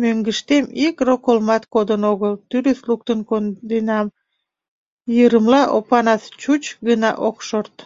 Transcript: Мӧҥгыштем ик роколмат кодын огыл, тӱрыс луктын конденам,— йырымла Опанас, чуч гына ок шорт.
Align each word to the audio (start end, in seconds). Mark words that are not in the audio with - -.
Мӧҥгыштем 0.00 0.64
ик 0.86 0.96
роколмат 1.06 1.62
кодын 1.74 2.02
огыл, 2.12 2.32
тӱрыс 2.48 2.80
луктын 2.88 3.20
конденам,— 3.28 4.06
йырымла 5.16 5.62
Опанас, 5.76 6.22
чуч 6.40 6.62
гына 6.86 7.10
ок 7.28 7.36
шорт. 7.48 7.76